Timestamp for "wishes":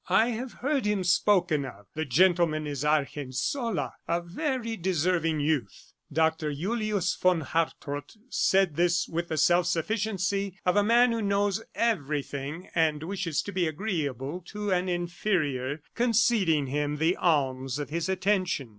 13.03-13.43